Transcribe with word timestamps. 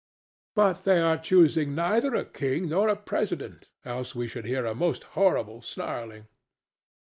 But 0.55 0.83
they 0.83 0.97
are 0.99 1.15
choosing 1.19 1.75
neither 1.75 2.15
a 2.15 2.25
king 2.25 2.69
nor 2.69 2.89
a 2.89 2.95
President, 2.95 3.69
else 3.85 4.15
we 4.15 4.27
should 4.27 4.45
hear 4.45 4.65
a 4.65 4.73
most 4.73 5.03
horrible 5.13 5.61
snarling! 5.61 6.25